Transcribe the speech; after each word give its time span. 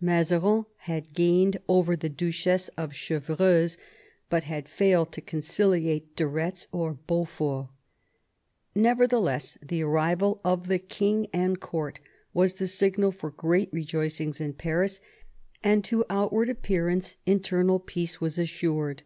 Mazarin 0.00 0.66
had 0.78 1.14
gained 1.14 1.58
over 1.68 1.94
the 1.94 2.08
Duchess 2.08 2.66
of 2.76 2.92
Chevreuse, 2.92 3.78
but 4.28 4.42
had 4.42 4.68
failed 4.68 5.12
to 5.12 5.20
conciliate 5.20 6.16
de 6.16 6.26
Retz 6.26 6.66
or 6.72 6.94
Beaufort. 6.94 7.68
Neverthe 8.74 9.22
less, 9.22 9.56
the 9.62 9.82
arrival 9.82 10.40
of 10.44 10.66
the 10.66 10.80
king 10.80 11.28
and 11.32 11.60
court 11.60 12.00
was 12.34 12.54
the 12.54 12.66
signal 12.66 13.12
for 13.12 13.30
great 13.30 13.72
rejoicings 13.72 14.40
in 14.40 14.54
Paris, 14.54 15.00
and 15.62 15.84
to 15.84 16.04
outward 16.10 16.48
appearance 16.48 17.16
internal 17.24 17.78
peace 17.78 18.20
was 18.20 18.40
assured. 18.40 19.04